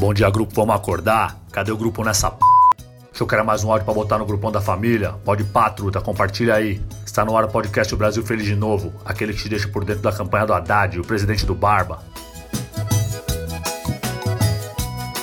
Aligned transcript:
Bom 0.00 0.14
dia, 0.14 0.30
grupo, 0.30 0.54
vamos 0.54 0.74
acordar? 0.74 1.38
Cadê 1.52 1.70
o 1.70 1.76
grupo 1.76 2.02
nessa 2.02 2.30
p? 2.30 2.42
Achou 3.12 3.26
que 3.26 3.34
era 3.34 3.44
mais 3.44 3.62
um 3.62 3.70
áudio 3.70 3.84
pra 3.84 3.92
botar 3.92 4.16
no 4.16 4.24
grupão 4.24 4.50
da 4.50 4.58
família? 4.58 5.12
Pode 5.26 5.44
pá, 5.44 5.68
truta, 5.68 6.00
compartilha 6.00 6.54
aí. 6.54 6.80
Está 7.04 7.22
no 7.22 7.36
ar 7.36 7.44
o 7.44 7.48
podcast 7.48 7.92
O 7.94 7.98
Brasil 7.98 8.22
Feliz 8.22 8.46
de 8.46 8.56
Novo, 8.56 8.94
aquele 9.04 9.34
que 9.34 9.42
te 9.42 9.50
deixa 9.50 9.68
por 9.68 9.84
dentro 9.84 10.00
da 10.00 10.10
campanha 10.10 10.46
do 10.46 10.54
Haddad, 10.54 10.98
o 10.98 11.04
presidente 11.04 11.44
do 11.44 11.54
Barba. 11.54 12.02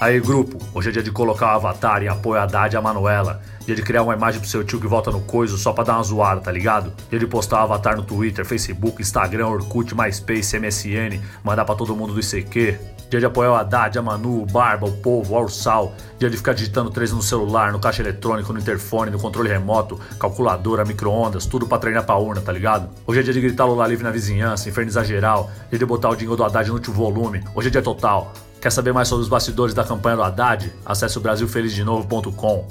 Aí, 0.00 0.20
grupo, 0.20 0.56
hoje 0.72 0.90
é 0.90 0.92
dia 0.92 1.02
de 1.02 1.10
colocar 1.10 1.46
o 1.46 1.56
avatar 1.56 2.04
em 2.04 2.08
apoio 2.08 2.40
a 2.40 2.44
Haddad 2.44 2.72
e 2.72 2.78
a 2.78 2.80
Manuela. 2.80 3.42
Dia 3.66 3.74
de 3.74 3.82
criar 3.82 4.04
uma 4.04 4.14
imagem 4.14 4.38
pro 4.38 4.48
seu 4.48 4.62
tio 4.62 4.80
que 4.80 4.86
volta 4.86 5.10
no 5.10 5.20
coiso 5.22 5.58
só 5.58 5.72
pra 5.72 5.82
dar 5.82 5.94
uma 5.94 6.04
zoada, 6.04 6.40
tá 6.42 6.52
ligado? 6.52 6.92
Dia 7.10 7.18
de 7.18 7.26
postar 7.26 7.56
o 7.56 7.64
avatar 7.64 7.96
no 7.96 8.04
Twitter, 8.04 8.46
Facebook, 8.46 9.02
Instagram, 9.02 9.48
Orkut, 9.48 9.96
MySpace, 9.96 10.60
MSN, 10.60 11.20
mandar 11.42 11.64
pra 11.64 11.74
todo 11.74 11.96
mundo 11.96 12.14
do 12.14 12.20
ICQ. 12.20 12.99
Dia 13.10 13.18
de 13.18 13.26
apoiar 13.26 13.50
o 13.50 13.56
Haddad, 13.56 13.98
a 13.98 14.02
Manu, 14.02 14.42
o 14.42 14.46
Barba, 14.46 14.86
o 14.86 14.92
Povo, 14.92 15.34
o 15.34 15.42
Ursal. 15.42 15.92
Dia 16.16 16.30
de 16.30 16.36
ficar 16.36 16.52
digitando 16.52 16.90
três 16.90 17.10
no 17.10 17.20
celular, 17.20 17.72
no 17.72 17.80
caixa 17.80 18.02
eletrônico, 18.02 18.52
no 18.52 18.60
interfone, 18.60 19.10
no 19.10 19.18
controle 19.18 19.48
remoto, 19.48 19.98
calculadora, 20.16 20.84
micro-ondas, 20.84 21.44
tudo 21.44 21.66
pra 21.66 21.76
treinar 21.78 22.06
pra 22.06 22.16
urna, 22.16 22.40
tá 22.40 22.52
ligado? 22.52 22.88
Hoje 23.04 23.18
é 23.18 23.22
dia 23.24 23.32
de 23.32 23.40
gritar 23.40 23.64
Lula 23.64 23.84
livre 23.88 24.04
na 24.04 24.12
vizinhança, 24.12 24.68
infernizar 24.68 25.04
geral. 25.04 25.50
Dia 25.68 25.78
de 25.80 25.84
botar 25.84 26.08
o 26.08 26.14
dinheiro 26.14 26.36
do 26.36 26.44
Haddad 26.44 26.68
no 26.68 26.74
último 26.74 26.94
volume. 26.94 27.42
Hoje 27.52 27.66
é 27.66 27.70
dia 27.72 27.82
total. 27.82 28.32
Quer 28.60 28.70
saber 28.70 28.92
mais 28.92 29.08
sobre 29.08 29.24
os 29.24 29.28
bastidores 29.28 29.74
da 29.74 29.82
campanha 29.82 30.14
do 30.14 30.22
Haddad? 30.22 30.72
Acesse 30.86 31.18
o 31.18 31.20
brasilfelizdenovo.com. 31.20 32.68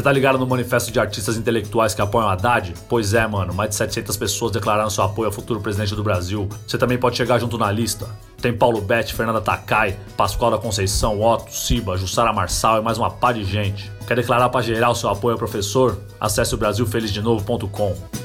Você 0.00 0.04
tá 0.04 0.12
ligado 0.12 0.38
no 0.38 0.46
manifesto 0.46 0.90
de 0.90 0.98
artistas 0.98 1.36
intelectuais 1.36 1.92
que 1.92 2.00
apoiam 2.00 2.26
Haddad? 2.26 2.72
Pois 2.88 3.12
é, 3.12 3.26
mano, 3.26 3.52
mais 3.52 3.68
de 3.68 3.76
700 3.76 4.16
pessoas 4.16 4.50
declararam 4.50 4.88
seu 4.88 5.04
apoio 5.04 5.26
ao 5.26 5.32
futuro 5.32 5.60
presidente 5.60 5.94
do 5.94 6.02
Brasil. 6.02 6.48
Você 6.66 6.78
também 6.78 6.96
pode 6.96 7.18
chegar 7.18 7.38
junto 7.38 7.58
na 7.58 7.70
lista. 7.70 8.08
Tem 8.40 8.50
Paulo 8.50 8.80
Betti, 8.80 9.12
Fernanda 9.12 9.42
Takai, 9.42 9.98
Pascoal 10.16 10.52
da 10.52 10.56
Conceição, 10.56 11.20
Otto, 11.20 11.54
Siba, 11.54 11.98
Jussara 11.98 12.32
Marçal 12.32 12.78
e 12.78 12.82
mais 12.82 12.96
uma 12.96 13.10
pá 13.10 13.30
de 13.30 13.44
gente. 13.44 13.92
Quer 14.06 14.16
declarar 14.16 14.48
para 14.48 14.62
geral 14.62 14.94
seu 14.94 15.10
apoio 15.10 15.34
ao 15.34 15.38
professor? 15.38 16.00
Acesse 16.18 16.54
o 16.54 16.56
brasilfelizdenovo.com. 16.56 18.19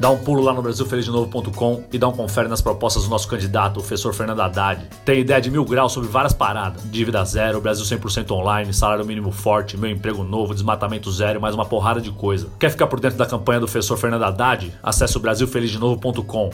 Dá 0.00 0.10
um 0.10 0.18
pulo 0.18 0.42
lá 0.42 0.52
no 0.52 0.62
brasilfelizdenovo.com 0.62 1.84
e 1.92 1.98
dá 1.98 2.06
um 2.06 2.12
confere 2.12 2.48
nas 2.48 2.60
propostas 2.60 3.04
do 3.04 3.10
nosso 3.10 3.26
candidato, 3.26 3.78
o 3.78 3.80
professor 3.80 4.14
Fernando 4.14 4.40
Haddad. 4.40 4.88
Tem 5.04 5.20
ideia 5.20 5.40
de 5.40 5.50
mil 5.50 5.64
graus 5.64 5.92
sobre 5.92 6.08
várias 6.08 6.32
paradas. 6.32 6.82
Dívida 6.90 7.24
zero, 7.24 7.60
Brasil 7.60 7.84
100% 7.84 8.30
online, 8.30 8.72
salário 8.72 9.04
mínimo 9.04 9.32
forte, 9.32 9.76
meu 9.76 9.90
emprego 9.90 10.22
novo, 10.22 10.54
desmatamento 10.54 11.10
zero, 11.10 11.40
mais 11.40 11.54
uma 11.54 11.64
porrada 11.64 12.00
de 12.00 12.12
coisa. 12.12 12.48
Quer 12.58 12.70
ficar 12.70 12.86
por 12.86 13.00
dentro 13.00 13.18
da 13.18 13.26
campanha 13.26 13.58
do 13.60 13.66
professor 13.66 13.96
Fernando 13.96 14.22
Haddad? 14.22 14.72
Acesse 14.82 15.16
o 15.16 15.20
brasilfelizdenovo.com. 15.20 16.50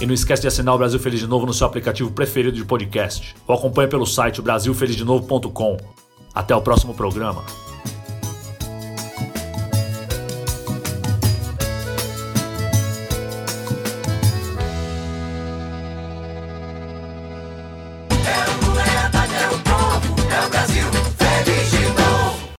E 0.00 0.06
não 0.06 0.14
esquece 0.14 0.42
de 0.42 0.48
assinar 0.48 0.74
o 0.74 0.78
Brasil 0.78 0.98
Feliz 0.98 1.20
de 1.20 1.28
Novo 1.28 1.46
no 1.46 1.54
seu 1.54 1.64
aplicativo 1.64 2.10
preferido 2.10 2.56
de 2.56 2.64
podcast. 2.64 3.36
Ou 3.46 3.54
acompanhe 3.54 3.88
pelo 3.88 4.04
site 4.04 4.42
brasilfelizdenovo.com. 4.42 5.76
Até 6.34 6.56
o 6.56 6.60
próximo 6.60 6.92
programa. 6.92 7.44